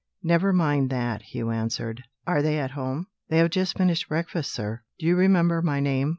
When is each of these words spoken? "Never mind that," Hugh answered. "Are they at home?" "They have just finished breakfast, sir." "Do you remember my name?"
"Never 0.23 0.51
mind 0.51 0.89
that," 0.89 1.21
Hugh 1.21 1.51
answered. 1.51 2.03
"Are 2.25 2.41
they 2.41 2.57
at 2.57 2.71
home?" 2.71 3.05
"They 3.29 3.37
have 3.37 3.51
just 3.51 3.77
finished 3.77 4.09
breakfast, 4.09 4.51
sir." 4.51 4.81
"Do 4.97 5.05
you 5.05 5.15
remember 5.15 5.61
my 5.61 5.79
name?" 5.79 6.09